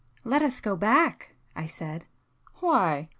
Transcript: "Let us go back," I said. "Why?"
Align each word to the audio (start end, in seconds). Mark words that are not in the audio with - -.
"Let 0.23 0.41
us 0.41 0.61
go 0.61 0.75
back," 0.75 1.35
I 1.55 1.67
said. 1.67 2.07
"Why?" 2.55 3.09